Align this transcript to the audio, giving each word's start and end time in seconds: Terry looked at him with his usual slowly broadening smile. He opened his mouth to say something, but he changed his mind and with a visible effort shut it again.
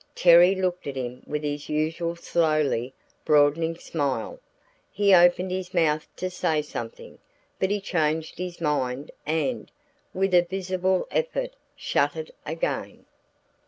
Terry 0.15 0.55
looked 0.55 0.87
at 0.87 0.95
him 0.95 1.21
with 1.27 1.43
his 1.43 1.69
usual 1.69 2.15
slowly 2.15 2.95
broadening 3.23 3.77
smile. 3.77 4.39
He 4.91 5.13
opened 5.13 5.51
his 5.51 5.75
mouth 5.75 6.07
to 6.15 6.31
say 6.31 6.63
something, 6.63 7.19
but 7.59 7.69
he 7.69 7.79
changed 7.79 8.39
his 8.39 8.59
mind 8.59 9.11
and 9.27 9.69
with 10.11 10.33
a 10.33 10.41
visible 10.41 11.07
effort 11.11 11.53
shut 11.75 12.15
it 12.15 12.33
again. 12.47 13.05